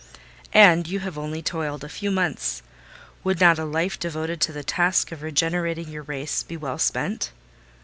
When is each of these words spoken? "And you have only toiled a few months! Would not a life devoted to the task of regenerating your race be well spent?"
"And 0.55 0.87
you 0.87 1.01
have 1.01 1.15
only 1.15 1.43
toiled 1.43 1.83
a 1.83 1.87
few 1.87 2.09
months! 2.09 2.63
Would 3.23 3.39
not 3.39 3.59
a 3.59 3.65
life 3.65 3.99
devoted 3.99 4.41
to 4.41 4.51
the 4.51 4.63
task 4.63 5.11
of 5.11 5.21
regenerating 5.21 5.89
your 5.89 6.01
race 6.01 6.41
be 6.41 6.57
well 6.57 6.79
spent?" 6.79 7.31